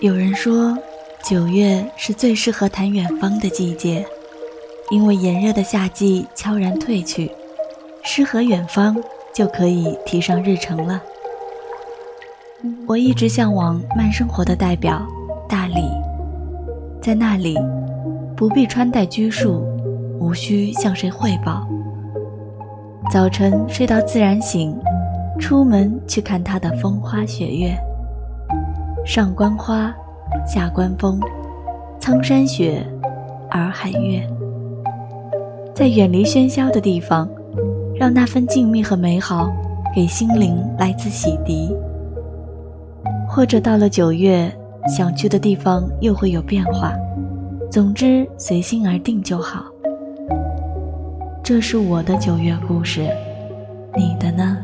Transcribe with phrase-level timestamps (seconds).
[0.00, 0.74] 有人说，
[1.22, 4.02] 九月是最适合谈远方的季节，
[4.90, 7.30] 因为炎热的夏季悄然退去，
[8.02, 8.96] 诗和远方
[9.34, 11.02] 就可以提上日程了。
[12.86, 15.06] 我一直向往慢生活的代表——
[15.46, 15.82] 大理，
[17.02, 17.58] 在那里，
[18.34, 19.62] 不必穿戴拘束，
[20.18, 21.68] 无需向谁汇报。
[23.12, 24.74] 早晨睡到自然醒，
[25.38, 27.78] 出门去看它的风花雪月。
[29.12, 29.92] 上观花，
[30.46, 31.18] 下观风，
[31.98, 32.86] 苍山雪，
[33.50, 34.24] 洱海月。
[35.74, 37.28] 在远离喧嚣的地方，
[37.96, 39.50] 让那份静谧和美好
[39.92, 41.76] 给心灵来次洗涤。
[43.28, 44.48] 或者到了九月，
[44.86, 46.92] 想去的地方又会有变化。
[47.68, 49.64] 总之，随心而定就好。
[51.42, 53.10] 这是我的九月故事，
[53.96, 54.56] 你的呢？